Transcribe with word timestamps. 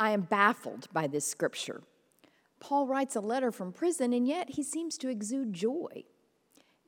I 0.00 0.12
am 0.12 0.22
baffled 0.22 0.88
by 0.94 1.06
this 1.06 1.26
scripture. 1.26 1.82
Paul 2.58 2.86
writes 2.86 3.16
a 3.16 3.20
letter 3.20 3.52
from 3.52 3.70
prison, 3.70 4.14
and 4.14 4.26
yet 4.26 4.48
he 4.48 4.62
seems 4.62 4.96
to 4.96 5.10
exude 5.10 5.52
joy. 5.52 6.04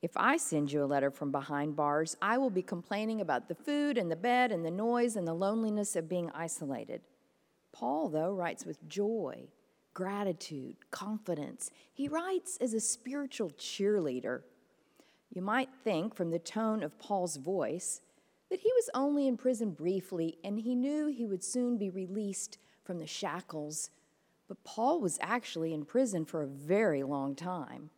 If 0.01 0.17
I 0.17 0.37
send 0.37 0.71
you 0.71 0.83
a 0.83 0.85
letter 0.85 1.11
from 1.11 1.31
behind 1.31 1.75
bars, 1.75 2.17
I 2.23 2.39
will 2.39 2.49
be 2.49 2.63
complaining 2.63 3.21
about 3.21 3.47
the 3.47 3.55
food 3.55 3.99
and 3.99 4.09
the 4.09 4.15
bed 4.15 4.51
and 4.51 4.65
the 4.65 4.71
noise 4.71 5.15
and 5.15 5.27
the 5.27 5.33
loneliness 5.35 5.95
of 5.95 6.09
being 6.09 6.31
isolated. 6.33 7.01
Paul, 7.71 8.09
though, 8.09 8.33
writes 8.33 8.65
with 8.65 8.89
joy, 8.89 9.43
gratitude, 9.93 10.77
confidence. 10.89 11.69
He 11.93 12.07
writes 12.07 12.57
as 12.59 12.73
a 12.73 12.79
spiritual 12.79 13.51
cheerleader. 13.51 14.41
You 15.29 15.43
might 15.43 15.69
think 15.83 16.15
from 16.15 16.31
the 16.31 16.39
tone 16.39 16.81
of 16.81 16.97
Paul's 16.97 17.37
voice 17.37 18.01
that 18.49 18.61
he 18.61 18.71
was 18.73 18.89
only 18.95 19.27
in 19.27 19.37
prison 19.37 19.69
briefly 19.69 20.39
and 20.43 20.59
he 20.59 20.73
knew 20.73 21.07
he 21.07 21.27
would 21.27 21.43
soon 21.43 21.77
be 21.77 21.91
released 21.91 22.57
from 22.83 22.99
the 22.99 23.07
shackles. 23.07 23.89
But 24.47 24.63
Paul 24.63 24.99
was 24.99 25.17
actually 25.21 25.73
in 25.73 25.85
prison 25.85 26.25
for 26.25 26.41
a 26.41 26.47
very 26.47 27.03
long 27.03 27.35
time. 27.35 27.89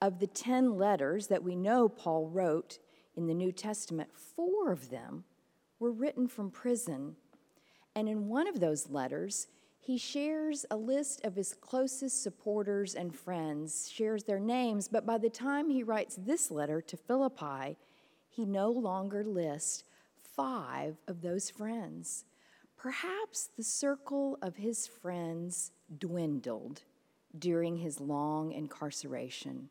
Of 0.00 0.18
the 0.18 0.26
10 0.26 0.76
letters 0.76 1.28
that 1.28 1.42
we 1.42 1.56
know 1.56 1.88
Paul 1.88 2.28
wrote 2.28 2.78
in 3.16 3.26
the 3.26 3.34
New 3.34 3.52
Testament, 3.52 4.10
four 4.14 4.72
of 4.72 4.90
them 4.90 5.24
were 5.78 5.92
written 5.92 6.28
from 6.28 6.50
prison. 6.50 7.16
And 7.94 8.08
in 8.08 8.28
one 8.28 8.48
of 8.48 8.60
those 8.60 8.90
letters, 8.90 9.48
he 9.78 9.98
shares 9.98 10.64
a 10.70 10.76
list 10.76 11.24
of 11.24 11.34
his 11.34 11.54
closest 11.54 12.22
supporters 12.22 12.94
and 12.94 13.14
friends, 13.14 13.90
shares 13.90 14.22
their 14.22 14.38
names, 14.38 14.86
but 14.86 15.04
by 15.04 15.18
the 15.18 15.28
time 15.28 15.70
he 15.70 15.82
writes 15.82 16.16
this 16.16 16.52
letter 16.52 16.80
to 16.80 16.96
Philippi, 16.96 17.76
he 18.28 18.44
no 18.44 18.70
longer 18.70 19.24
lists 19.24 19.82
five 20.22 20.96
of 21.08 21.20
those 21.20 21.50
friends. 21.50 22.24
Perhaps 22.82 23.50
the 23.56 23.62
circle 23.62 24.36
of 24.42 24.56
his 24.56 24.88
friends 24.88 25.70
dwindled 25.98 26.82
during 27.38 27.76
his 27.76 28.00
long 28.00 28.50
incarceration. 28.50 29.68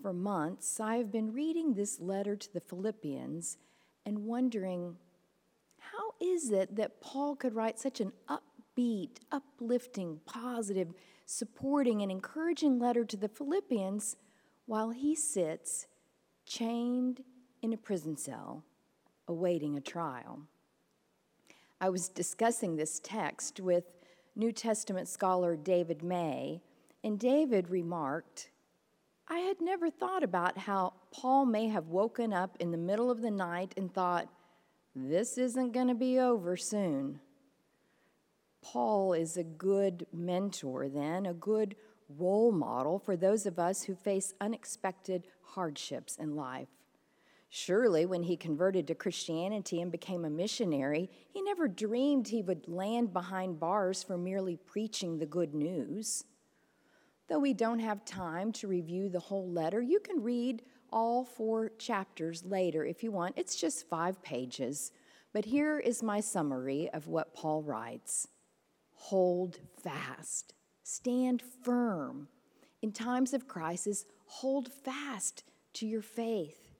For 0.00 0.12
months, 0.12 0.78
I 0.78 0.98
have 0.98 1.10
been 1.10 1.32
reading 1.32 1.74
this 1.74 1.98
letter 1.98 2.36
to 2.36 2.52
the 2.52 2.60
Philippians 2.60 3.58
and 4.06 4.26
wondering 4.26 4.96
how 5.78 6.12
is 6.20 6.52
it 6.52 6.76
that 6.76 7.00
Paul 7.00 7.34
could 7.34 7.56
write 7.56 7.80
such 7.80 8.00
an 8.00 8.12
upbeat, 8.28 9.16
uplifting, 9.32 10.20
positive, 10.24 10.94
supporting, 11.26 12.00
and 12.00 12.12
encouraging 12.12 12.78
letter 12.78 13.04
to 13.04 13.16
the 13.16 13.28
Philippians 13.28 14.16
while 14.66 14.90
he 14.90 15.16
sits 15.16 15.88
chained 16.46 17.24
in 17.60 17.72
a 17.72 17.76
prison 17.76 18.16
cell, 18.16 18.62
awaiting 19.26 19.76
a 19.76 19.80
trial. 19.80 20.42
I 21.82 21.88
was 21.88 22.08
discussing 22.08 22.76
this 22.76 23.00
text 23.00 23.58
with 23.58 23.82
New 24.36 24.52
Testament 24.52 25.08
scholar 25.08 25.56
David 25.56 26.00
May, 26.00 26.62
and 27.02 27.18
David 27.18 27.70
remarked, 27.70 28.50
I 29.26 29.40
had 29.40 29.60
never 29.60 29.90
thought 29.90 30.22
about 30.22 30.56
how 30.56 30.92
Paul 31.12 31.44
may 31.44 31.66
have 31.66 31.88
woken 31.88 32.32
up 32.32 32.56
in 32.60 32.70
the 32.70 32.78
middle 32.78 33.10
of 33.10 33.20
the 33.20 33.32
night 33.32 33.74
and 33.76 33.92
thought, 33.92 34.28
this 34.94 35.36
isn't 35.36 35.72
going 35.72 35.88
to 35.88 35.94
be 35.94 36.20
over 36.20 36.56
soon. 36.56 37.18
Paul 38.62 39.12
is 39.12 39.36
a 39.36 39.42
good 39.42 40.06
mentor, 40.12 40.88
then, 40.88 41.26
a 41.26 41.34
good 41.34 41.74
role 42.16 42.52
model 42.52 43.00
for 43.00 43.16
those 43.16 43.44
of 43.44 43.58
us 43.58 43.82
who 43.82 43.96
face 43.96 44.34
unexpected 44.40 45.26
hardships 45.42 46.16
in 46.16 46.36
life. 46.36 46.68
Surely, 47.54 48.06
when 48.06 48.22
he 48.22 48.34
converted 48.34 48.86
to 48.86 48.94
Christianity 48.94 49.82
and 49.82 49.92
became 49.92 50.24
a 50.24 50.30
missionary, 50.30 51.10
he 51.34 51.42
never 51.42 51.68
dreamed 51.68 52.28
he 52.28 52.40
would 52.40 52.66
land 52.66 53.12
behind 53.12 53.60
bars 53.60 54.02
for 54.02 54.16
merely 54.16 54.56
preaching 54.56 55.18
the 55.18 55.26
good 55.26 55.52
news. 55.52 56.24
Though 57.28 57.40
we 57.40 57.52
don't 57.52 57.80
have 57.80 58.06
time 58.06 58.52
to 58.52 58.68
review 58.68 59.10
the 59.10 59.20
whole 59.20 59.50
letter, 59.50 59.82
you 59.82 60.00
can 60.00 60.22
read 60.22 60.62
all 60.90 61.26
four 61.26 61.68
chapters 61.78 62.42
later 62.42 62.86
if 62.86 63.02
you 63.02 63.12
want. 63.12 63.34
It's 63.36 63.54
just 63.54 63.86
five 63.86 64.22
pages. 64.22 64.90
But 65.34 65.44
here 65.44 65.78
is 65.78 66.02
my 66.02 66.20
summary 66.20 66.88
of 66.94 67.06
what 67.06 67.34
Paul 67.34 67.62
writes 67.62 68.28
Hold 68.94 69.58
fast 69.82 70.54
Stand 70.84 71.42
firm. 71.62 72.28
In 72.80 72.92
times 72.92 73.34
of 73.34 73.46
crisis, 73.46 74.06
hold 74.24 74.72
fast 74.72 75.44
to 75.74 75.86
your 75.86 76.00
faith. 76.00 76.71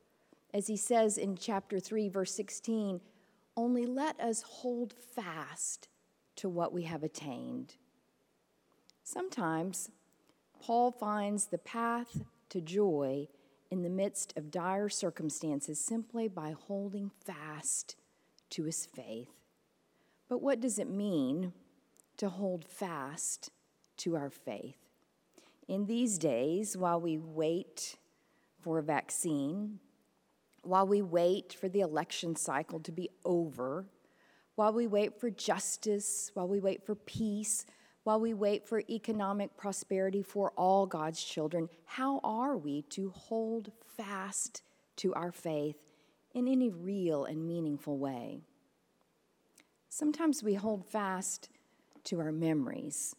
As 0.55 0.67
he 0.67 0.77
says 0.77 1.17
in 1.17 1.37
chapter 1.37 1.81
3, 1.81 2.09
verse 2.09 2.35
16, 2.35 3.01
only 3.57 3.87
let 3.87 4.19
us 4.21 4.43
hold 4.43 4.93
fast 4.93 5.89
to 6.37 6.49
what 6.49 6.73
we 6.73 6.83
have 6.83 7.03
attained. 7.03 7.77
Sometimes 9.03 9.91
Paul 10.61 10.91
finds 10.91 11.47
the 11.47 11.59
path 11.59 12.23
to 12.51 12.61
joy 12.61 13.29
in 13.71 13.83
the 13.83 13.91
midst 13.91 14.37
of 14.37 14.51
dire 14.51 14.89
circumstances 14.89 15.79
simply 15.79 16.29
by 16.29 16.55
holding 16.67 17.11
fast 17.25 17.97
to 18.51 18.65
his 18.65 18.87
faith. 18.87 19.31
But 20.29 20.43
what 20.43 20.61
does 20.61 20.79
it 20.79 20.89
mean 20.89 21.53
to 22.19 22.29
hold 22.29 22.65
fast 22.65 23.51
to 23.99 24.17
our 24.17 24.31
faith. 24.31 24.77
In 25.69 25.87
these 25.87 26.19
days, 26.19 26.77
while 26.77 27.01
we 27.01 27.19
wait 27.19 27.97
for 28.61 28.79
a 28.79 28.83
vaccine, 28.83 29.81
while 30.63 30.87
we 30.87 31.03
wait 31.03 31.53
for 31.53 31.69
the 31.69 31.81
election 31.81 32.37
cycle 32.37 32.81
to 32.81 32.93
be 32.93 33.11
over, 33.25 33.87
while 34.55 34.73
we 34.73 34.87
wait 34.87 35.19
for 35.21 35.31
justice, 35.31 36.31
while 36.35 36.49
we 36.49 36.61
wait 36.61 36.85
for 36.85 36.95
peace, 36.95 37.67
while 38.05 38.21
we 38.21 38.35
wait 38.35 38.67
for 38.67 38.83
economic 38.91 39.57
prosperity 39.57 40.23
for 40.23 40.53
all 40.57 40.87
God's 40.87 41.23
children, 41.23 41.69
how 41.85 42.21
are 42.25 42.57
we 42.57 42.83
to 42.91 43.11
hold 43.11 43.71
fast 43.97 44.63
to 44.97 45.15
our 45.15 45.33
faith 45.33 45.77
in 46.35 46.49
any 46.49 46.71
real 46.71 47.25
and 47.25 47.47
meaningful 47.47 47.99
way? 47.99 48.41
Sometimes 49.89 50.43
we 50.43 50.55
hold 50.55 50.87
fast 50.87 51.49
to 52.05 52.21
our 52.21 52.33
memories. 52.33 53.15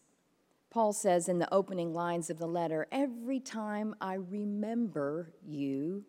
Paul 0.69 0.91
says 0.91 1.29
in 1.29 1.39
the 1.39 1.53
opening 1.53 1.93
lines 1.93 2.29
of 2.29 2.39
the 2.39 2.47
letter 2.47 2.87
Every 2.91 3.39
time 3.39 3.95
I 4.01 4.15
remember 4.15 5.31
you, 5.45 6.03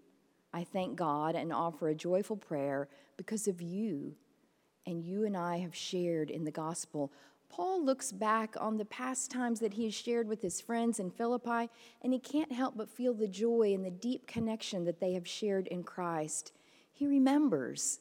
I 0.54 0.62
thank 0.62 0.94
God 0.94 1.34
and 1.34 1.52
offer 1.52 1.88
a 1.88 1.96
joyful 1.96 2.36
prayer 2.36 2.88
because 3.16 3.48
of 3.48 3.60
you. 3.60 4.14
And 4.86 5.02
you 5.02 5.24
and 5.24 5.36
I 5.36 5.58
have 5.58 5.74
shared 5.74 6.30
in 6.30 6.44
the 6.44 6.52
gospel. 6.52 7.12
Paul 7.48 7.84
looks 7.84 8.12
back 8.12 8.54
on 8.60 8.76
the 8.76 8.84
past 8.84 9.32
times 9.32 9.58
that 9.58 9.74
he 9.74 9.84
has 9.84 9.94
shared 9.94 10.28
with 10.28 10.42
his 10.42 10.60
friends 10.60 11.00
in 11.00 11.10
Philippi, 11.10 11.68
and 12.02 12.12
he 12.12 12.20
can't 12.20 12.52
help 12.52 12.76
but 12.76 12.88
feel 12.88 13.14
the 13.14 13.26
joy 13.26 13.72
and 13.74 13.84
the 13.84 13.90
deep 13.90 14.28
connection 14.28 14.84
that 14.84 15.00
they 15.00 15.14
have 15.14 15.26
shared 15.26 15.66
in 15.66 15.82
Christ. 15.82 16.52
He 16.92 17.08
remembers. 17.08 17.98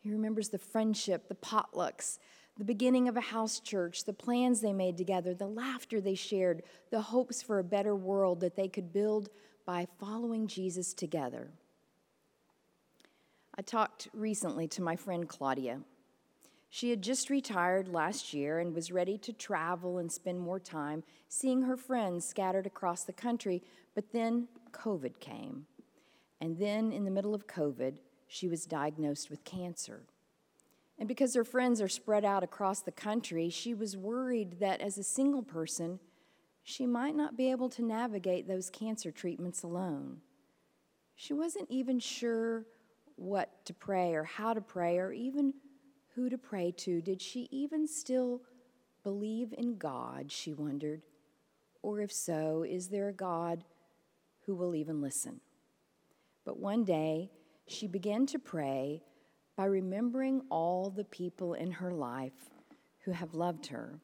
He 0.00 0.10
remembers 0.10 0.48
the 0.48 0.58
friendship, 0.58 1.28
the 1.28 1.36
potlucks, 1.36 2.18
the 2.58 2.64
beginning 2.64 3.08
of 3.08 3.16
a 3.16 3.20
house 3.20 3.60
church, 3.60 4.04
the 4.04 4.12
plans 4.12 4.60
they 4.60 4.72
made 4.72 4.96
together, 4.96 5.34
the 5.34 5.46
laughter 5.46 6.00
they 6.00 6.16
shared, 6.16 6.64
the 6.90 7.00
hopes 7.00 7.42
for 7.42 7.60
a 7.60 7.64
better 7.64 7.94
world 7.94 8.40
that 8.40 8.56
they 8.56 8.66
could 8.66 8.92
build 8.92 9.28
by 9.64 9.86
following 10.00 10.48
Jesus 10.48 10.92
together. 10.92 11.52
I 13.54 13.62
talked 13.62 14.08
recently 14.14 14.66
to 14.68 14.82
my 14.82 14.96
friend 14.96 15.28
Claudia. 15.28 15.80
She 16.70 16.88
had 16.88 17.02
just 17.02 17.28
retired 17.28 17.86
last 17.86 18.32
year 18.32 18.58
and 18.58 18.74
was 18.74 18.90
ready 18.90 19.18
to 19.18 19.32
travel 19.32 19.98
and 19.98 20.10
spend 20.10 20.40
more 20.40 20.58
time 20.58 21.04
seeing 21.28 21.62
her 21.62 21.76
friends 21.76 22.24
scattered 22.24 22.66
across 22.66 23.04
the 23.04 23.12
country, 23.12 23.62
but 23.94 24.10
then 24.12 24.48
COVID 24.70 25.20
came. 25.20 25.66
And 26.40 26.58
then, 26.58 26.90
in 26.90 27.04
the 27.04 27.10
middle 27.10 27.34
of 27.34 27.46
COVID, 27.46 27.98
she 28.26 28.48
was 28.48 28.64
diagnosed 28.64 29.28
with 29.28 29.44
cancer. 29.44 30.00
And 30.98 31.06
because 31.06 31.34
her 31.34 31.44
friends 31.44 31.82
are 31.82 31.88
spread 31.88 32.24
out 32.24 32.42
across 32.42 32.80
the 32.80 32.90
country, 32.90 33.50
she 33.50 33.74
was 33.74 33.96
worried 33.96 34.58
that 34.60 34.80
as 34.80 34.96
a 34.96 35.04
single 35.04 35.42
person, 35.42 36.00
she 36.64 36.86
might 36.86 37.14
not 37.14 37.36
be 37.36 37.50
able 37.50 37.68
to 37.68 37.84
navigate 37.84 38.48
those 38.48 38.70
cancer 38.70 39.10
treatments 39.10 39.62
alone. 39.62 40.22
She 41.14 41.34
wasn't 41.34 41.70
even 41.70 41.98
sure 41.98 42.64
what 43.16 43.64
to 43.66 43.74
pray 43.74 44.14
or 44.14 44.24
how 44.24 44.54
to 44.54 44.60
pray 44.60 44.98
or 44.98 45.12
even 45.12 45.54
who 46.14 46.28
to 46.28 46.38
pray 46.38 46.72
to. 46.78 47.00
Did 47.00 47.20
she 47.20 47.48
even 47.50 47.86
still 47.86 48.42
believe 49.02 49.54
in 49.56 49.76
God, 49.76 50.30
she 50.30 50.52
wondered? 50.52 51.02
Or 51.82 52.00
if 52.00 52.12
so, 52.12 52.64
is 52.68 52.88
there 52.88 53.08
a 53.08 53.12
God 53.12 53.64
who 54.46 54.54
will 54.54 54.74
even 54.74 55.00
listen? 55.00 55.40
But 56.44 56.58
one 56.58 56.84
day, 56.84 57.30
she 57.66 57.86
began 57.86 58.26
to 58.26 58.38
pray 58.38 59.02
by 59.56 59.64
remembering 59.66 60.42
all 60.50 60.90
the 60.90 61.04
people 61.04 61.54
in 61.54 61.70
her 61.72 61.92
life 61.92 62.50
who 63.04 63.12
have 63.12 63.34
loved 63.34 63.66
her. 63.66 64.00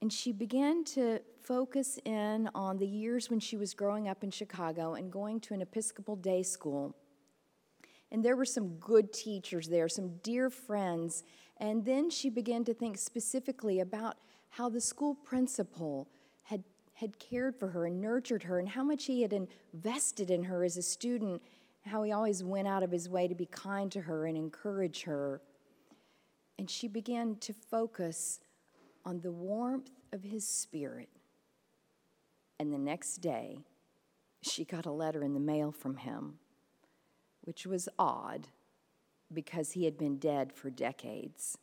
And 0.00 0.12
she 0.12 0.32
began 0.32 0.84
to 0.84 1.20
focus 1.42 1.98
in 2.04 2.48
on 2.54 2.78
the 2.78 2.86
years 2.86 3.30
when 3.30 3.40
she 3.40 3.56
was 3.56 3.74
growing 3.74 4.08
up 4.08 4.22
in 4.22 4.30
Chicago 4.30 4.94
and 4.94 5.10
going 5.10 5.40
to 5.40 5.54
an 5.54 5.62
Episcopal 5.62 6.16
day 6.16 6.42
school. 6.42 6.94
And 8.10 8.24
there 8.24 8.36
were 8.36 8.44
some 8.44 8.76
good 8.76 9.12
teachers 9.12 9.68
there, 9.68 9.88
some 9.88 10.18
dear 10.22 10.50
friends, 10.50 11.24
And 11.58 11.84
then 11.84 12.10
she 12.10 12.30
began 12.30 12.64
to 12.64 12.74
think 12.74 12.98
specifically 12.98 13.80
about 13.80 14.16
how 14.50 14.68
the 14.68 14.80
school 14.80 15.14
principal 15.14 16.08
had, 16.44 16.64
had 16.94 17.18
cared 17.18 17.56
for 17.56 17.68
her 17.68 17.86
and 17.86 18.00
nurtured 18.00 18.42
her, 18.44 18.58
and 18.58 18.68
how 18.68 18.82
much 18.82 19.04
he 19.04 19.22
had 19.22 19.32
invested 19.32 20.30
in 20.30 20.44
her 20.44 20.64
as 20.64 20.76
a 20.76 20.82
student, 20.82 21.42
how 21.84 22.02
he 22.02 22.12
always 22.12 22.42
went 22.42 22.68
out 22.68 22.82
of 22.82 22.90
his 22.90 23.08
way 23.08 23.28
to 23.28 23.34
be 23.34 23.46
kind 23.46 23.90
to 23.92 24.00
her 24.02 24.26
and 24.26 24.36
encourage 24.36 25.02
her. 25.02 25.40
And 26.58 26.70
she 26.70 26.88
began 26.88 27.36
to 27.36 27.52
focus 27.52 28.40
on 29.04 29.20
the 29.20 29.32
warmth 29.32 29.90
of 30.12 30.22
his 30.22 30.46
spirit. 30.46 31.08
And 32.58 32.72
the 32.72 32.78
next 32.78 33.18
day, 33.18 33.58
she 34.42 34.64
got 34.64 34.86
a 34.86 34.92
letter 34.92 35.24
in 35.24 35.34
the 35.34 35.40
mail 35.40 35.72
from 35.72 35.96
him, 35.96 36.38
which 37.44 37.66
was 37.66 37.88
odd 37.98 38.48
because 39.32 39.72
he 39.72 39.84
had 39.84 39.96
been 39.96 40.18
dead 40.18 40.52
for 40.52 40.70
decades. 40.70 41.58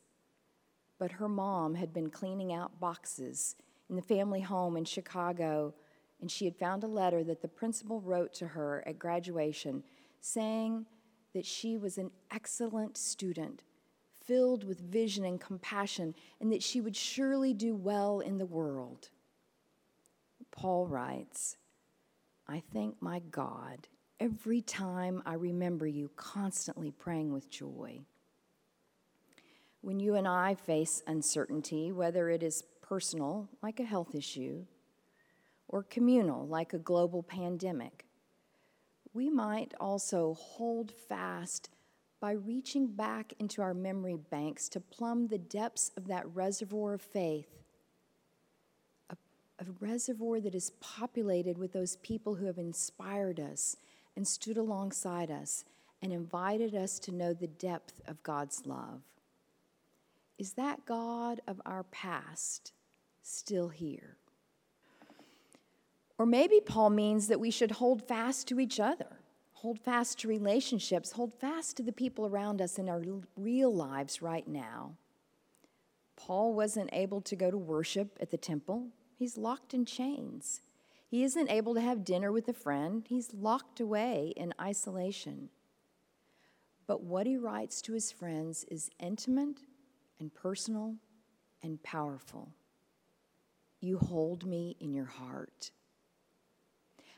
But 0.97 1.13
her 1.13 1.27
mom 1.27 1.75
had 1.75 1.93
been 1.93 2.09
cleaning 2.09 2.53
out 2.53 2.79
boxes 2.79 3.55
in 3.89 3.95
the 3.95 4.01
family 4.01 4.41
home 4.41 4.77
in 4.77 4.85
Chicago, 4.85 5.73
and 6.21 6.29
she 6.29 6.45
had 6.45 6.55
found 6.55 6.83
a 6.83 6.87
letter 6.87 7.23
that 7.23 7.41
the 7.41 7.47
principal 7.47 7.99
wrote 7.99 8.33
to 8.35 8.47
her 8.47 8.83
at 8.87 8.99
graduation 8.99 9.83
saying 10.19 10.85
that 11.33 11.45
she 11.45 11.77
was 11.77 11.97
an 11.97 12.11
excellent 12.29 12.97
student, 12.97 13.63
filled 14.23 14.63
with 14.63 14.79
vision 14.79 15.25
and 15.25 15.41
compassion, 15.41 16.13
and 16.39 16.51
that 16.51 16.61
she 16.61 16.79
would 16.79 16.95
surely 16.95 17.53
do 17.53 17.73
well 17.73 18.19
in 18.19 18.37
the 18.37 18.45
world. 18.45 19.09
Paul 20.51 20.85
writes, 20.85 21.57
I 22.47 22.61
thank 22.71 23.01
my 23.01 23.19
God 23.19 23.87
every 24.21 24.61
time 24.61 25.23
I 25.25 25.33
remember 25.33 25.87
you 25.87 26.11
constantly 26.15 26.91
praying 26.91 27.33
with 27.33 27.49
joy. 27.49 28.01
When 29.81 29.99
you 29.99 30.13
and 30.13 30.27
I 30.27 30.53
face 30.53 31.01
uncertainty, 31.07 31.91
whether 31.91 32.29
it 32.29 32.43
is 32.43 32.63
personal, 32.83 33.49
like 33.63 33.79
a 33.79 33.83
health 33.83 34.13
issue, 34.13 34.65
or 35.67 35.81
communal, 35.81 36.45
like 36.47 36.71
a 36.71 36.77
global 36.77 37.23
pandemic, 37.23 38.05
we 39.11 39.27
might 39.31 39.73
also 39.79 40.35
hold 40.35 40.91
fast 40.91 41.69
by 42.19 42.33
reaching 42.33 42.85
back 42.85 43.33
into 43.39 43.63
our 43.63 43.73
memory 43.73 44.17
banks 44.29 44.69
to 44.69 44.79
plumb 44.79 45.27
the 45.27 45.39
depths 45.39 45.89
of 45.97 46.07
that 46.07 46.27
reservoir 46.35 46.93
of 46.93 47.01
faith, 47.01 47.49
a, 49.09 49.17
a, 49.57 49.65
reservoir 49.79 50.39
that 50.39 50.53
is 50.53 50.73
populated 50.79 51.57
with 51.57 51.73
those 51.73 51.95
people 51.97 52.35
who 52.35 52.45
have 52.45 52.59
inspired 52.59 53.39
us 53.39 53.75
and 54.15 54.27
stood 54.27 54.57
alongside 54.57 55.31
us 55.31 55.65
and 56.01 56.11
invited 56.11 56.75
us 56.75 56.99
to 56.99 57.11
know 57.11 57.33
the 57.33 57.47
depth 57.47 58.01
of 58.07 58.23
God's 58.23 58.65
love. 58.65 59.01
Is 60.37 60.53
that 60.53 60.85
God 60.85 61.41
of 61.47 61.61
our 61.65 61.83
past 61.83 62.73
still 63.21 63.69
here? 63.69 64.17
Or 66.17 66.25
maybe 66.25 66.59
Paul 66.59 66.91
means 66.91 67.27
that 67.27 67.39
we 67.39 67.51
should 67.51 67.71
hold 67.71 68.07
fast 68.07 68.47
to 68.47 68.59
each 68.59 68.79
other, 68.79 69.19
hold 69.53 69.79
fast 69.79 70.19
to 70.19 70.27
relationships, 70.27 71.11
hold 71.11 71.33
fast 71.39 71.77
to 71.77 71.83
the 71.83 71.91
people 71.91 72.25
around 72.25 72.61
us 72.61 72.77
in 72.77 72.89
our 72.89 73.01
real 73.37 73.73
lives 73.73 74.21
right 74.21 74.47
now. 74.47 74.95
Paul 76.15 76.53
wasn't 76.53 76.89
able 76.93 77.21
to 77.21 77.35
go 77.35 77.49
to 77.49 77.57
worship 77.57 78.17
at 78.21 78.31
the 78.31 78.37
temple, 78.37 78.87
he's 79.17 79.37
locked 79.37 79.73
in 79.73 79.85
chains. 79.85 80.61
He 81.11 81.25
isn't 81.25 81.51
able 81.51 81.73
to 81.73 81.81
have 81.81 82.05
dinner 82.05 82.31
with 82.31 82.47
a 82.47 82.53
friend, 82.53 83.05
he's 83.05 83.33
locked 83.33 83.81
away 83.81 84.31
in 84.37 84.53
isolation. 84.61 85.49
But 86.87 87.03
what 87.03 87.27
he 87.27 87.35
writes 87.35 87.81
to 87.81 87.93
his 87.93 88.13
friends 88.13 88.63
is 88.71 88.89
intimate 88.97 89.59
and 90.21 90.33
personal 90.33 90.95
and 91.61 91.83
powerful. 91.83 92.53
You 93.81 93.97
hold 93.97 94.45
me 94.45 94.77
in 94.79 94.93
your 94.93 95.05
heart. 95.05 95.71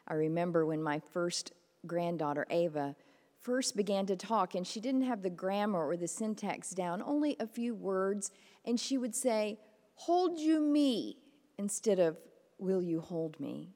I 0.08 0.16
remember 0.16 0.66
when 0.66 0.82
my 0.82 1.00
first 1.00 1.52
granddaughter, 1.86 2.48
Ava, 2.50 2.96
first 3.42 3.76
began 3.78 4.08
to 4.08 4.16
talk, 4.16 4.56
and 4.56 4.66
she 4.66 4.80
didn't 4.80 5.04
have 5.04 5.22
the 5.22 5.30
grammar 5.30 5.88
or 5.88 5.98
the 5.98 6.08
syntax 6.08 6.72
down, 6.72 7.04
only 7.04 7.36
a 7.40 7.46
few 7.46 7.76
words, 7.76 8.32
and 8.66 8.80
she 8.80 8.98
would 8.98 9.14
say, 9.14 9.60
Hold 9.94 10.40
you 10.40 10.60
me, 10.62 11.18
instead 11.60 12.00
of, 12.00 12.18
Will 12.58 12.82
you 12.82 13.00
hold 13.00 13.40
me? 13.40 13.76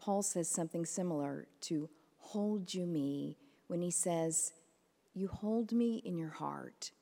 Paul 0.00 0.22
says 0.22 0.48
something 0.48 0.86
similar 0.86 1.46
to 1.62 1.88
hold 2.18 2.72
you 2.72 2.86
me 2.86 3.36
when 3.66 3.82
he 3.82 3.90
says, 3.90 4.52
You 5.14 5.28
hold 5.28 5.72
me 5.72 6.02
in 6.04 6.16
your 6.16 6.30
heart. 6.30 6.92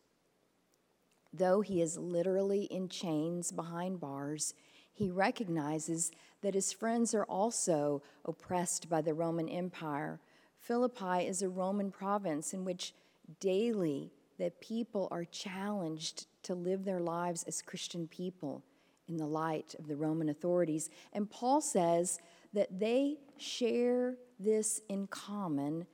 Though 1.33 1.61
he 1.61 1.81
is 1.83 1.99
literally 1.99 2.65
in 2.65 2.89
chains 2.89 3.53
behind 3.53 4.01
bars, 4.01 4.55
he 4.93 5.11
recognizes 5.11 6.11
that 6.41 6.55
his 6.55 6.73
friends 6.73 7.15
are 7.15 7.25
also 7.25 8.03
oppressed 8.25 8.89
by 8.89 9.01
the 9.01 9.15
Roman 9.15 9.49
Empire. 9.49 10.21
Philippi 10.59 11.27
is 11.27 11.43
a 11.43 11.49
Roman 11.49 11.91
province 11.91 12.53
in 12.53 12.65
which 12.65 12.95
daily 13.41 14.11
the 14.39 14.51
people 14.61 15.09
are 15.11 15.25
challenged 15.25 16.27
to 16.45 16.55
live 16.55 16.85
their 16.85 17.01
lives 17.01 17.45
as 17.45 17.63
Christian 17.63 18.09
people 18.09 18.65
in 19.09 19.17
the 19.17 19.27
light 19.27 19.75
of 19.79 19.89
the 19.89 19.97
Roman 19.97 20.29
authorities. 20.29 20.91
And 21.13 21.31
Paul 21.31 21.61
says 21.61 22.19
that 22.53 22.79
they 22.79 23.19
share 23.37 24.17
this 24.39 24.81
in 24.89 25.07
common 25.07 25.87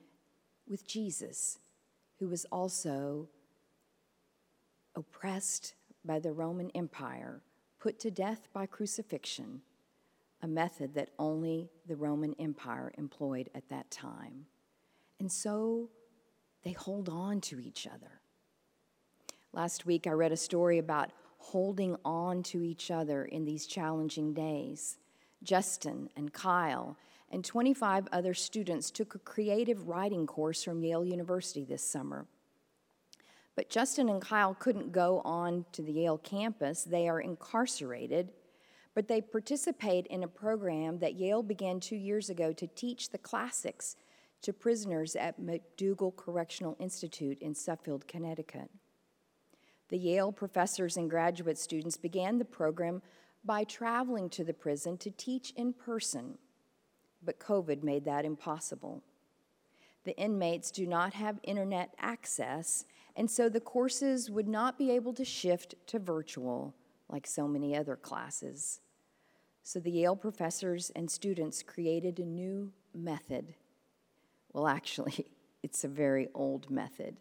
with 0.67 0.87
Jesus, 0.87 1.59
who 2.19 2.27
was 2.27 2.45
also 2.51 3.27
oppressed 4.95 5.75
by 6.03 6.19
the 6.19 6.31
Roman 6.31 6.69
Empire 6.71 7.41
put 7.85 7.99
to 7.99 8.09
death 8.09 8.47
by 8.51 8.65
crucifixion, 8.65 9.61
a 10.41 10.47
method 10.47 10.95
that 10.95 11.11
only 11.19 11.69
the 11.85 11.95
Roman 11.95 12.33
Empire 12.39 12.91
employed 12.97 13.47
at 13.53 13.69
that 13.69 13.91
time. 13.91 14.47
And 15.19 15.31
so 15.31 15.91
they 16.63 16.71
hold 16.71 17.09
on 17.09 17.41
to 17.41 17.59
each 17.59 17.85
other. 17.85 18.21
Last 19.53 19.85
week, 19.85 20.07
I 20.07 20.13
read 20.13 20.31
a 20.31 20.37
story 20.37 20.79
about 20.79 21.11
holding 21.37 21.95
on 22.03 22.41
to 22.41 22.63
each 22.63 22.89
other 22.89 23.25
in 23.25 23.45
these 23.45 23.67
challenging 23.67 24.33
days. 24.33 24.97
Justin 25.45 26.09
and 26.17 26.33
Kyle 26.33 26.97
and 27.31 27.45
25 27.45 28.07
other 28.11 28.33
students 28.33 28.91
took 28.91 29.15
a 29.15 29.19
creative 29.19 29.87
writing 29.87 30.27
course 30.27 30.63
from 30.63 30.83
Yale 30.83 31.05
University 31.05 31.63
this 31.63 31.83
summer. 31.83 32.25
But 33.55 33.69
Justin 33.69 34.09
and 34.09 34.21
Kyle 34.21 34.53
couldn't 34.53 34.91
go 34.91 35.21
on 35.23 35.65
to 35.71 35.81
the 35.81 35.93
Yale 35.93 36.17
campus. 36.17 36.83
They 36.83 37.07
are 37.07 37.21
incarcerated, 37.21 38.33
but 38.93 39.07
they 39.07 39.21
participate 39.21 40.07
in 40.07 40.23
a 40.23 40.27
program 40.27 40.99
that 40.99 41.15
Yale 41.15 41.43
began 41.43 41.79
two 41.79 41.95
years 41.95 42.29
ago 42.29 42.51
to 42.51 42.67
teach 42.67 43.09
the 43.09 43.17
classics 43.17 43.95
to 44.41 44.51
prisoners 44.51 45.15
at 45.15 45.39
MacDougall 45.39 46.11
Correctional 46.11 46.75
Institute 46.79 47.39
in 47.39 47.55
Suffield, 47.55 48.07
Connecticut. 48.07 48.69
The 49.89 49.97
Yale 49.97 50.31
professors 50.31 50.97
and 50.97 51.09
graduate 51.09 51.57
students 51.57 51.97
began 51.97 52.39
the 52.39 52.45
program 52.45 53.01
by 53.45 53.63
traveling 53.63 54.29
to 54.31 54.43
the 54.43 54.53
prison 54.53 54.97
to 54.97 55.11
teach 55.11 55.51
in 55.55 55.73
person, 55.73 56.37
but 57.23 57.39
COVID 57.39 57.83
made 57.83 58.05
that 58.05 58.25
impossible. 58.25 59.03
The 60.03 60.17
inmates 60.17 60.71
do 60.71 60.85
not 60.85 61.13
have 61.13 61.39
internet 61.43 61.93
access, 61.99 62.85
and 63.15 63.29
so 63.29 63.49
the 63.49 63.59
courses 63.59 64.29
would 64.29 64.47
not 64.47 64.77
be 64.77 64.91
able 64.91 65.13
to 65.13 65.25
shift 65.25 65.75
to 65.87 65.99
virtual 65.99 66.75
like 67.09 67.27
so 67.27 67.47
many 67.47 67.75
other 67.75 67.95
classes. 67.95 68.79
So 69.63 69.79
the 69.79 69.91
Yale 69.91 70.15
professors 70.15 70.91
and 70.95 71.09
students 71.09 71.63
created 71.63 72.19
a 72.19 72.25
new 72.25 72.71
method. 72.93 73.55
Well, 74.53 74.67
actually, 74.67 75.27
it's 75.63 75.83
a 75.83 75.87
very 75.87 76.29
old 76.33 76.69
method. 76.69 77.17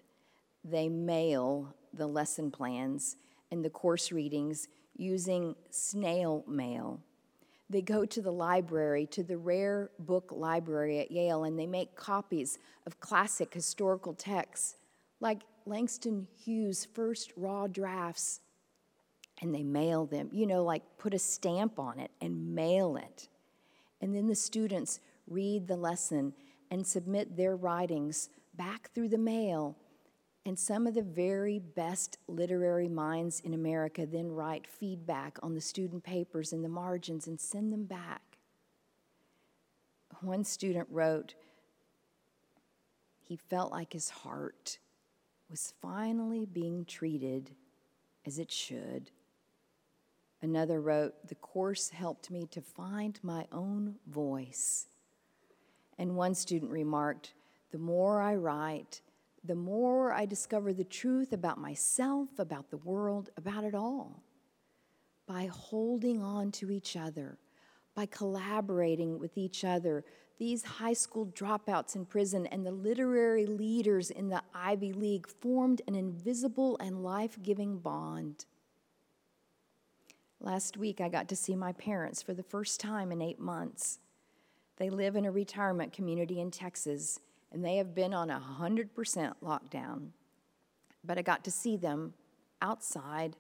They 0.65 0.89
mail 0.89 1.75
the 1.93 2.07
lesson 2.07 2.51
plans 2.51 3.17
and 3.51 3.65
the 3.65 3.71
course 3.71 4.11
readings 4.11 4.69
using 4.97 5.55
snail 5.71 6.45
mail. 6.47 7.01
They 7.71 7.83
go 7.83 8.05
to 8.05 8.23
the 8.23 8.31
library, 8.31 9.07
to 9.13 9.23
the 9.23 9.39
rare 9.39 9.91
book 9.99 10.31
library 10.33 11.01
at 11.01 11.11
Yale, 11.11 11.45
and 11.45 11.59
they 11.59 11.67
make 11.67 11.97
copies 11.97 12.59
of 12.87 13.01
classic 13.01 13.55
historical 13.55 14.15
texts 14.15 14.77
like 15.21 15.41
Langston 15.67 16.29
Hughes' 16.45 16.85
first 16.85 17.33
raw 17.37 17.67
drafts, 17.67 18.41
and 19.41 19.55
they 19.55 19.63
mail 19.63 20.07
them, 20.07 20.29
you 20.33 20.47
know, 20.47 20.63
like 20.63 20.83
put 20.99 21.15
a 21.15 21.19
stamp 21.19 21.79
on 21.79 21.99
it 21.99 22.11
and 22.21 22.55
mail 22.55 22.97
it. 22.97 23.29
And 24.01 24.15
then 24.15 24.27
the 24.27 24.35
students 24.35 25.01
read 25.27 25.67
the 25.67 25.77
lesson 25.77 26.35
and 26.71 26.87
submit 26.87 27.37
their 27.37 27.57
writings 27.57 28.29
back 28.55 28.91
through 28.93 29.09
the 29.09 29.19
mail. 29.19 29.77
And 30.47 30.59
some 30.59 30.87
of 30.87 30.95
the 30.95 31.03
very 31.03 31.59
best 31.59 32.19
literary 32.29 32.89
minds 32.89 33.41
in 33.41 33.55
America 33.55 34.07
then 34.07 34.31
write 34.31 34.67
feedback 34.67 35.39
on 35.43 35.55
the 35.55 35.61
student 35.61 36.05
papers 36.05 36.53
in 36.53 36.63
the 36.63 36.69
margins 36.69 37.27
and 37.27 37.41
send 37.41 37.73
them 37.73 37.85
back. 37.85 38.21
One 40.21 40.45
student 40.45 40.87
wrote, 40.91 41.35
he 43.23 43.37
felt 43.37 43.73
like 43.73 43.93
his 43.93 44.11
heart 44.11 44.79
was 45.51 45.73
finally 45.81 46.45
being 46.45 46.85
treated 46.85 47.51
as 48.27 48.39
it 48.39 48.53
should. 48.53 49.11
Another 50.43 50.81
wrote, 50.81 51.15
The 51.29 51.35
course 51.37 51.89
helped 51.89 52.31
me 52.31 52.47
to 52.51 52.61
find 52.61 53.19
my 53.23 53.47
own 53.51 53.97
voice. 54.07 54.89
And 55.99 56.17
one 56.17 56.35
student 56.35 56.71
remarked, 56.71 57.33
The 57.71 57.79
more 57.79 58.21
I 58.21 58.35
write, 58.35 59.01
the 59.45 59.55
more 59.55 60.13
I 60.13 60.25
discover 60.25 60.73
the 60.73 60.85
truth 60.85 61.33
about 61.33 61.59
myself, 61.59 62.31
about 62.39 62.71
the 62.71 62.79
world, 62.79 63.31
about 63.37 63.65
it 63.65 63.75
all. 63.75 64.23
By 65.27 65.47
holding 65.47 66.23
on 66.23 66.51
to 66.53 66.71
each 66.71 66.97
other, 66.97 67.39
by 67.95 68.07
collaborating 68.07 69.19
with 69.19 69.37
each 69.37 69.65
other, 69.65 70.05
these 70.39 70.65
high 70.65 70.95
school 70.95 71.27
dropouts 71.27 71.95
in 71.95 72.07
prison 72.07 72.47
and 72.47 72.67
the 72.67 72.73
literary 72.73 73.47
leaders 73.47 74.11
in 74.11 74.29
the 74.29 74.43
Ivy 74.55 74.93
League 74.93 75.29
formed 75.29 75.83
an 75.87 75.95
invisible 75.95 76.77
and 76.81 77.05
life 77.05 77.39
giving 77.43 77.79
bond. 77.79 78.47
Last 80.41 80.77
week, 80.77 81.01
I 81.01 81.09
got 81.09 81.29
to 81.29 81.37
see 81.37 81.55
my 81.55 81.73
parents 81.73 82.21
for 82.21 82.35
the 82.35 82.43
first 82.43 82.81
time 82.81 83.13
in 83.13 83.23
eight 83.23 83.39
months. 83.39 84.01
They 84.77 84.91
live 84.91 85.15
in 85.15 85.25
a 85.25 85.31
retirement 85.31 85.93
community 85.93 86.41
in 86.41 86.51
Texas, 86.51 87.21
and 87.55 87.65
they 87.65 87.77
have 87.77 87.95
been 87.95 88.13
on 88.13 88.31
a 88.31 88.43
100% 88.59 88.89
lockdown. 89.41 90.09
But 91.05 91.19
I 91.19 91.23
got 91.23 91.45
to 91.45 91.53
see 91.53 91.77
them 91.77 92.15
outside 92.61 93.37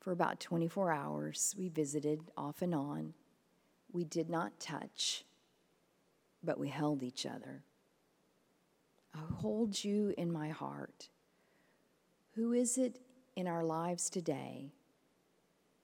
for 0.00 0.10
about 0.10 0.40
24 0.40 0.90
hours. 0.90 1.54
We 1.58 1.68
visited 1.68 2.30
off 2.34 2.62
and 2.62 2.74
on. 2.74 3.12
We 3.92 4.04
did 4.04 4.30
not 4.30 4.58
touch, 4.58 5.24
but 6.42 6.58
we 6.58 6.68
held 6.68 7.02
each 7.02 7.26
other. 7.26 7.62
I 9.14 9.18
hold 9.34 9.84
you 9.84 10.14
in 10.16 10.32
my 10.32 10.48
heart. 10.48 11.10
Who 12.36 12.52
is 12.52 12.78
it 12.78 13.00
in 13.36 13.46
our 13.46 13.64
lives 13.64 14.08
today 14.08 14.72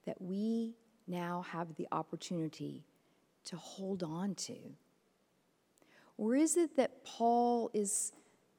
that 0.07 0.19
we 0.19 0.73
now 1.07 1.45
have 1.51 1.75
the 1.75 1.87
opportunity 1.91 2.83
to 3.45 3.57
hold 3.57 4.01
on 4.01 4.33
to? 4.35 4.55
Or 6.17 6.35
is 6.35 6.57
it 6.57 6.75
that 6.77 7.03
Paul 7.03 7.69
is 7.73 8.11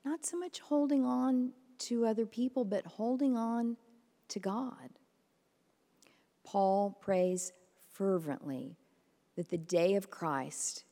not 0.05 0.27
so 0.27 0.37
much 0.39 0.61
holding 0.61 1.05
on 1.05 1.53
to 1.79 2.07
other 2.07 2.27
people, 2.27 2.65
but 2.65 2.87
holding 2.87 3.37
on 3.37 3.77
to 4.29 4.39
God? 4.39 4.91
Paul 6.45 6.99
prays 7.01 7.53
fervently 7.93 8.77
that 9.37 9.51
the 9.51 9.59
day 9.59 9.95
of 9.95 10.11
Christ 10.11 10.85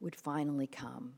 would 0.00 0.14
finally 0.14 0.66
come. 0.66 1.14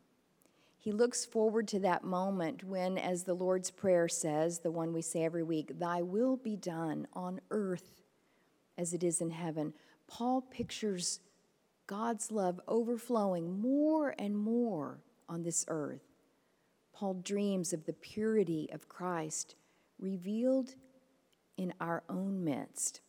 He 0.79 0.93
looks 0.93 1.25
forward 1.25 1.67
to 1.69 1.81
that 1.81 2.05
moment 2.05 2.63
when, 2.63 2.97
as 2.97 3.25
the 3.25 3.35
Lord's 3.35 3.73
Prayer 3.73 4.09
says, 4.09 4.61
the 4.61 4.71
one 4.71 4.93
we 4.93 5.03
say 5.03 5.25
every 5.25 5.43
week, 5.43 5.79
Thy 5.81 6.01
will 6.01 6.37
be 6.37 6.55
done 6.57 7.09
on 7.13 7.41
earth 7.51 8.03
as 8.79 8.95
it 8.95 9.03
is 9.03 9.21
in 9.21 9.31
heaven. 9.31 9.75
Paul 10.07 10.43
pictures 10.43 11.19
God's 11.87 12.33
love 12.33 12.61
overflowing 12.67 13.61
more 13.61 14.15
and 14.19 14.37
more 14.37 14.99
on 15.29 15.43
this 15.43 15.65
earth. 15.69 16.03
Paul 16.93 17.15
dreams 17.15 17.73
of 17.73 17.85
the 17.85 17.93
purity 17.93 18.69
of 18.73 18.89
Christ 18.89 19.55
revealed 19.99 20.75
in 21.57 21.73
our 21.81 22.03
own 22.09 22.43
midst. 22.43 23.01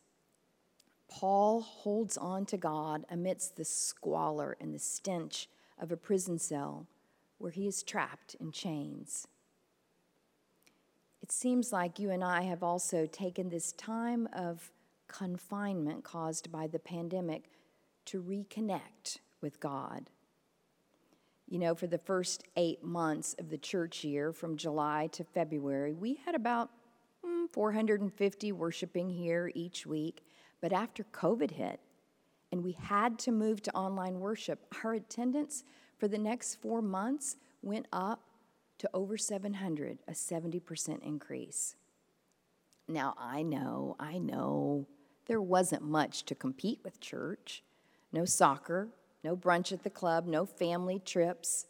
Paul 1.08 1.60
holds 1.62 2.16
on 2.16 2.44
to 2.46 2.56
God 2.56 3.04
amidst 3.10 3.56
the 3.56 3.64
squalor 3.64 4.56
and 4.60 4.74
the 4.74 4.78
stench 4.78 5.48
of 5.78 5.90
a 5.90 5.96
prison 5.96 6.38
cell 6.38 6.86
where 7.38 7.50
he 7.50 7.66
is 7.66 7.82
trapped 7.82 8.36
in 8.38 8.52
chains. 8.52 9.26
It 11.22 11.32
seems 11.32 11.72
like 11.72 11.98
you 11.98 12.10
and 12.10 12.22
I 12.22 12.42
have 12.42 12.62
also 12.62 13.06
taken 13.06 13.48
this 13.48 13.72
time 13.72 14.28
of 14.32 14.70
confinement 15.08 16.04
caused 16.04 16.52
by 16.52 16.66
the 16.66 16.78
pandemic 16.78 17.44
to 18.08 18.22
reconnect 18.22 19.18
with 19.40 19.60
God. 19.60 20.10
You 21.46 21.58
know, 21.58 21.74
for 21.74 21.86
the 21.86 21.98
first 21.98 22.44
eight 22.56 22.82
months 22.82 23.34
of 23.38 23.50
the 23.50 23.58
church 23.58 24.04
year, 24.04 24.32
from 24.32 24.56
July 24.56 25.08
to 25.12 25.24
February, 25.24 25.94
we 25.94 26.20
had 26.24 26.34
about 26.34 26.70
mm, 27.24 27.50
450 27.52 28.52
worshiping 28.52 29.10
here 29.10 29.50
each 29.54 29.86
week. 29.86 30.24
But 30.60 30.72
after 30.72 31.04
COVID 31.04 31.52
hit 31.52 31.80
and 32.50 32.64
we 32.64 32.72
had 32.72 33.18
to 33.20 33.32
move 33.32 33.62
to 33.62 33.74
online 33.74 34.20
worship, 34.20 34.66
our 34.84 34.94
attendance 34.94 35.64
for 35.98 36.08
the 36.08 36.18
next 36.18 36.56
four 36.56 36.80
months 36.80 37.36
went 37.62 37.86
up 37.92 38.22
to 38.78 38.88
over 38.94 39.18
700, 39.18 39.98
a 40.06 40.12
70% 40.12 41.02
increase. 41.02 41.76
Now, 42.86 43.14
I 43.18 43.42
know, 43.42 43.96
I 43.98 44.18
know 44.18 44.86
there 45.26 45.42
wasn't 45.42 45.82
much 45.82 46.24
to 46.24 46.34
compete 46.34 46.80
with 46.82 47.00
church. 47.00 47.62
No 48.12 48.24
soccer, 48.24 48.88
no 49.22 49.36
brunch 49.36 49.72
at 49.72 49.82
the 49.82 49.90
club, 49.90 50.26
no 50.26 50.46
family 50.46 50.98
trips. 50.98 51.66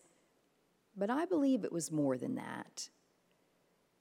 But 0.96 1.10
I 1.10 1.24
believe 1.24 1.64
it 1.64 1.72
was 1.72 1.92
more 1.92 2.16
than 2.16 2.34
that. 2.36 2.90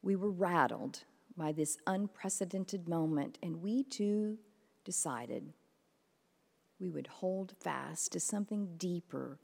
We 0.02 0.16
were 0.16 0.32
rattled 0.32 1.04
by 1.36 1.52
this 1.52 1.78
unprecedented 1.86 2.88
moment, 2.88 3.38
and 3.42 3.62
we 3.62 3.84
too 3.84 4.38
decided 4.84 5.54
we 6.80 6.90
would 6.90 7.08
hold 7.08 7.54
fast 7.60 8.12
to 8.12 8.20
something 8.20 8.76
deeper 8.78 9.40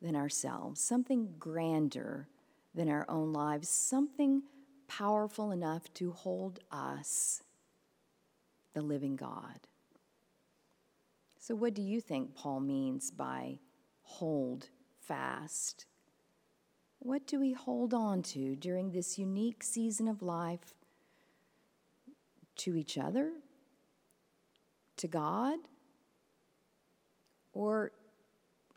than 0.00 0.14
ourselves, 0.14 0.80
something 0.80 1.34
grander 1.38 2.28
than 2.74 2.88
our 2.88 3.04
own 3.08 3.32
lives, 3.32 3.68
something 3.68 4.42
powerful 4.86 5.50
enough 5.50 5.92
to 5.94 6.12
hold 6.12 6.60
us, 6.70 7.42
the 8.74 8.82
living 8.82 9.16
God. 9.16 9.60
So, 11.48 11.54
what 11.54 11.72
do 11.72 11.80
you 11.80 12.02
think 12.02 12.34
Paul 12.34 12.60
means 12.60 13.10
by 13.10 13.60
hold 14.02 14.68
fast? 15.00 15.86
What 16.98 17.26
do 17.26 17.40
we 17.40 17.54
hold 17.54 17.94
on 17.94 18.20
to 18.34 18.54
during 18.54 18.90
this 18.90 19.18
unique 19.18 19.64
season 19.64 20.08
of 20.08 20.20
life? 20.20 20.74
To 22.56 22.76
each 22.76 22.98
other? 22.98 23.30
to 24.98 25.08
God? 25.08 25.58
Or 27.54 27.92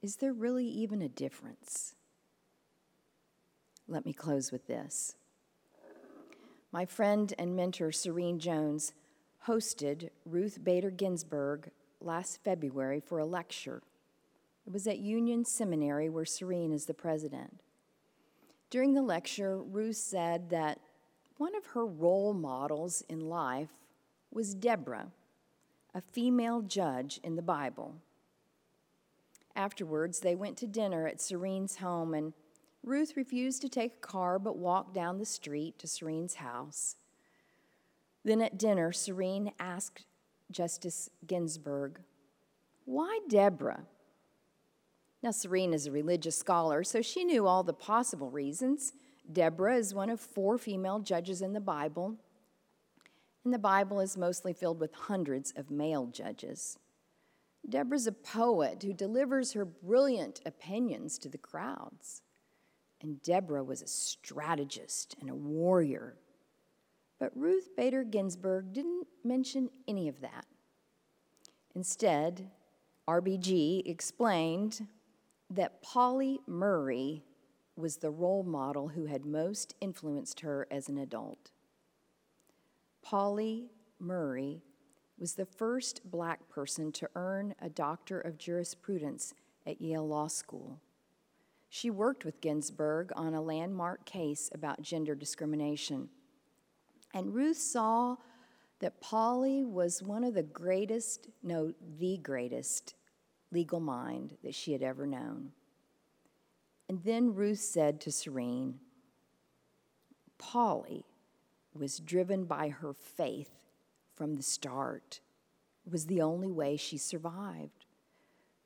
is 0.01 0.15
there 0.15 0.31
really 0.31 0.65
even 0.65 1.01
a 1.01 1.09
difference? 1.09 1.95
Let 3.85 4.05
me 4.05 4.13
close 4.13 4.49
with 4.49 4.67
this. 4.67 5.15
My 6.71 6.85
friend 6.85 7.33
and 7.37 7.53
mentor, 7.53 7.91
Serene 7.91 8.39
Jones, 8.39 8.93
hosted 9.45 10.09
Ruth 10.25 10.63
Bader 10.63 10.89
Ginsburg 10.89 11.71
last 12.05 12.43
February 12.43 12.99
for 12.99 13.19
a 13.19 13.25
lecture. 13.25 13.81
It 14.65 14.73
was 14.73 14.87
at 14.87 14.99
Union 14.99 15.45
Seminary, 15.45 16.09
where 16.09 16.25
Serene 16.25 16.71
is 16.71 16.85
the 16.85 16.93
president. 16.93 17.61
During 18.69 18.93
the 18.93 19.01
lecture, 19.01 19.57
Ruth 19.61 19.97
said 19.97 20.49
that 20.49 20.79
one 21.37 21.55
of 21.55 21.65
her 21.67 21.85
role 21.85 22.33
models 22.33 23.03
in 23.09 23.19
life 23.19 23.71
was 24.31 24.53
Deborah, 24.53 25.07
a 25.93 26.01
female 26.01 26.61
judge 26.61 27.19
in 27.23 27.35
the 27.35 27.41
Bible. 27.41 27.95
Afterwards, 29.55 30.19
they 30.19 30.35
went 30.35 30.57
to 30.57 30.67
dinner 30.67 31.07
at 31.07 31.19
Serene's 31.19 31.77
home, 31.77 32.13
and 32.13 32.33
Ruth 32.83 33.17
refused 33.17 33.61
to 33.63 33.69
take 33.69 33.95
a 33.95 34.07
car 34.07 34.39
but 34.39 34.57
walked 34.57 34.93
down 34.93 35.19
the 35.19 35.25
street 35.25 35.77
to 35.79 35.87
Serene's 35.87 36.35
house. 36.35 36.95
Then 38.23 38.41
at 38.41 38.57
dinner, 38.57 38.91
Serene 38.91 39.51
asked 39.59 40.05
Justice 40.51 41.09
Ginsburg, 41.25 41.99
Why 42.85 43.19
Deborah? 43.27 43.85
Now, 45.23 45.31
Serene 45.31 45.73
is 45.73 45.87
a 45.87 45.91
religious 45.91 46.37
scholar, 46.37 46.83
so 46.83 47.01
she 47.01 47.23
knew 47.23 47.45
all 47.45 47.63
the 47.63 47.73
possible 47.73 48.31
reasons. 48.31 48.93
Deborah 49.31 49.75
is 49.75 49.93
one 49.93 50.09
of 50.09 50.19
four 50.19 50.57
female 50.57 50.99
judges 50.99 51.41
in 51.41 51.53
the 51.53 51.59
Bible, 51.59 52.15
and 53.43 53.53
the 53.53 53.59
Bible 53.59 53.99
is 53.99 54.17
mostly 54.17 54.53
filled 54.53 54.79
with 54.79 54.93
hundreds 54.93 55.51
of 55.55 55.71
male 55.71 56.07
judges. 56.07 56.77
Deborah's 57.67 58.07
a 58.07 58.11
poet 58.11 58.81
who 58.83 58.93
delivers 58.93 59.53
her 59.53 59.65
brilliant 59.65 60.41
opinions 60.45 61.17
to 61.19 61.29
the 61.29 61.37
crowds. 61.37 62.23
And 63.01 63.21
Deborah 63.21 63.63
was 63.63 63.81
a 63.81 63.87
strategist 63.87 65.15
and 65.21 65.29
a 65.29 65.35
warrior. 65.35 66.17
But 67.21 67.37
Ruth 67.37 67.75
Bader 67.77 68.03
Ginsburg 68.03 68.73
didn't 68.73 69.05
mention 69.23 69.69
any 69.87 70.07
of 70.07 70.21
that. 70.21 70.47
Instead, 71.75 72.49
RBG 73.07 73.87
explained 73.87 74.87
that 75.51 75.83
Pauli 75.83 76.39
Murray 76.47 77.23
was 77.75 77.97
the 77.97 78.09
role 78.09 78.41
model 78.41 78.87
who 78.87 79.05
had 79.05 79.23
most 79.23 79.75
influenced 79.79 80.39
her 80.39 80.65
as 80.71 80.89
an 80.89 80.97
adult. 80.97 81.51
Pauli 83.03 83.69
Murray 83.99 84.63
was 85.19 85.35
the 85.35 85.45
first 85.45 86.01
black 86.09 86.49
person 86.49 86.91
to 86.93 87.07
earn 87.13 87.53
a 87.61 87.69
Doctor 87.69 88.19
of 88.19 88.39
Jurisprudence 88.39 89.35
at 89.67 89.79
Yale 89.79 90.07
Law 90.07 90.25
School. 90.25 90.79
She 91.69 91.91
worked 91.91 92.25
with 92.25 92.41
Ginsburg 92.41 93.11
on 93.15 93.35
a 93.35 93.43
landmark 93.43 94.05
case 94.05 94.49
about 94.55 94.81
gender 94.81 95.13
discrimination. 95.13 96.09
And 97.13 97.33
Ruth 97.33 97.57
saw 97.57 98.17
that 98.79 99.01
Pauli 99.01 99.63
was 99.63 100.01
one 100.01 100.23
of 100.23 100.33
the 100.33 100.43
greatest, 100.43 101.27
no, 101.43 101.73
the 101.99 102.17
greatest 102.17 102.95
legal 103.51 103.79
mind 103.79 104.37
that 104.43 104.55
she 104.55 104.71
had 104.71 104.81
ever 104.81 105.05
known. 105.05 105.51
And 106.89 107.03
then 107.03 107.35
Ruth 107.35 107.59
said 107.59 108.01
to 108.01 108.11
Serene, 108.11 108.79
Polly 110.37 111.05
was 111.73 111.99
driven 111.99 112.45
by 112.45 112.69
her 112.69 112.93
faith 112.93 113.67
from 114.15 114.35
the 114.35 114.43
start. 114.43 115.19
Was 115.89 116.05
the 116.05 116.21
only 116.21 116.51
way 116.51 116.77
she 116.77 116.97
survived. 116.97 117.85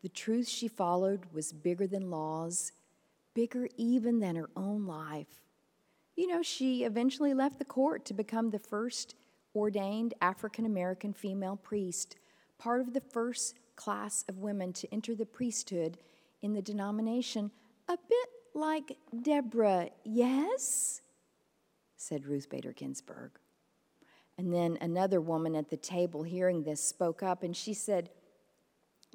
The 0.01 0.09
truth 0.09 0.47
she 0.47 0.67
followed 0.67 1.25
was 1.33 1.53
bigger 1.53 1.87
than 1.87 2.11
laws, 2.11 2.71
bigger 3.33 3.67
even 3.77 4.19
than 4.19 4.35
her 4.35 4.49
own 4.55 4.85
life. 4.85 5.43
You 6.15 6.27
know, 6.27 6.41
she 6.41 6.83
eventually 6.83 7.33
left 7.33 7.59
the 7.59 7.65
court 7.65 8.05
to 8.05 8.13
become 8.13 8.49
the 8.49 8.59
first 8.59 9.15
ordained 9.55 10.13
African 10.21 10.65
American 10.65 11.13
female 11.13 11.57
priest, 11.57 12.15
part 12.57 12.81
of 12.81 12.93
the 12.93 13.01
first 13.01 13.59
class 13.75 14.23
of 14.29 14.37
women 14.37 14.71
to 14.73 14.93
enter 14.93 15.15
the 15.15 15.25
priesthood 15.25 15.97
in 16.41 16.53
the 16.53 16.61
denomination, 16.61 17.51
a 17.89 17.97
bit 18.09 18.29
like 18.53 18.97
Deborah, 19.21 19.89
yes? 20.03 21.01
said 21.97 22.25
Ruth 22.25 22.49
Bader 22.49 22.71
Ginsburg. 22.71 23.31
And 24.37 24.53
then 24.53 24.77
another 24.81 25.21
woman 25.21 25.55
at 25.55 25.69
the 25.69 25.77
table 25.77 26.23
hearing 26.23 26.63
this 26.63 26.83
spoke 26.83 27.23
up 27.23 27.43
and 27.43 27.55
she 27.55 27.73
said, 27.73 28.09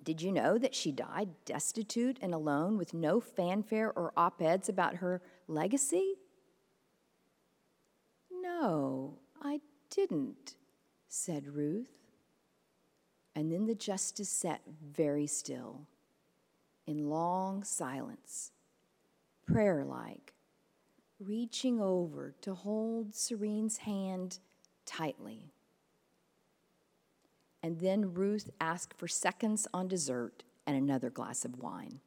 Did 0.03 0.23
you 0.23 0.33
know 0.33 0.59
that 0.59 0.75
she 0.75 0.93
died 0.93 1.29
destitute 1.45 2.19
and 2.21 2.35
alone 2.35 2.79
with 2.79 2.95
no 2.95 3.21
fanfare 3.21 3.93
or 3.95 4.13
op 4.17 4.41
eds 4.43 4.69
about 4.69 4.97
her 4.97 5.23
legacy? 5.47 6.15
No, 8.59 9.19
I 9.41 9.61
didn't, 9.91 10.57
said 11.09 11.55
Ruth. 11.55 11.93
And 13.35 13.51
then 13.51 13.67
the 13.67 13.75
justice 13.75 14.29
sat 14.29 14.61
very 14.85 15.27
still, 15.27 15.87
in 16.87 17.09
long 17.09 17.63
silence, 17.63 18.51
prayer 19.47 19.85
like, 19.85 20.35
reaching 21.21 21.81
over 21.81 22.35
to 22.41 22.55
hold 22.55 23.15
Serene's 23.15 23.79
hand 23.79 24.39
tightly. 24.85 25.53
And 27.63 27.79
then 27.79 28.15
Ruth 28.15 28.51
asked 28.61 28.95
for 28.95 29.07
seconds 29.07 29.69
on 29.73 29.87
dessert 29.87 30.43
and 30.67 30.77
another 30.77 31.11
glass 31.11 31.45
of 31.45 31.59
wine. 31.59 32.01